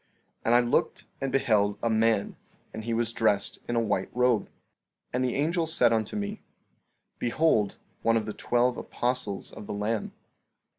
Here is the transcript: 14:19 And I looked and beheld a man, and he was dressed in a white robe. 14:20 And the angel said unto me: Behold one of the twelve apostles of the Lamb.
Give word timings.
14:19 0.39 0.39
And 0.45 0.55
I 0.55 0.59
looked 0.61 1.05
and 1.21 1.31
beheld 1.31 1.77
a 1.83 1.87
man, 1.91 2.35
and 2.73 2.85
he 2.85 2.93
was 2.95 3.13
dressed 3.13 3.59
in 3.67 3.75
a 3.75 3.79
white 3.79 4.09
robe. 4.13 4.45
14:20 4.47 4.51
And 5.13 5.23
the 5.23 5.35
angel 5.35 5.67
said 5.67 5.93
unto 5.93 6.15
me: 6.15 6.41
Behold 7.19 7.77
one 8.01 8.17
of 8.17 8.25
the 8.25 8.33
twelve 8.33 8.77
apostles 8.77 9.51
of 9.53 9.67
the 9.67 9.73
Lamb. 9.75 10.11